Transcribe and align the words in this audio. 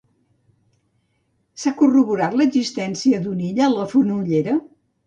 S'ha 1.65 1.75
corroborat 1.83 2.41
l'existència 2.41 3.25
d'una 3.29 3.49
illa 3.53 3.67
a 3.69 3.73
la 3.79 3.89
Fonollera? 3.95 4.63